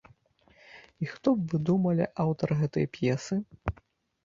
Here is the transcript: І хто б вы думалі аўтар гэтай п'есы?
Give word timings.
І 1.05 1.09
хто 1.11 1.27
б 1.41 1.51
вы 1.51 1.57
думалі 1.69 2.09
аўтар 2.25 2.49
гэтай 2.65 2.91
п'есы? 2.99 3.41